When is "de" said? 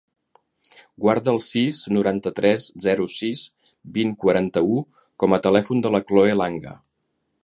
5.87-5.93